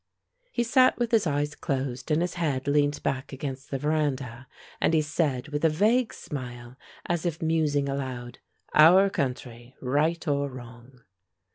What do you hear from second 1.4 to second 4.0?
closed and his head leant back against the